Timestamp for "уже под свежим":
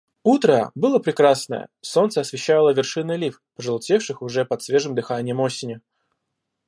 4.23-4.95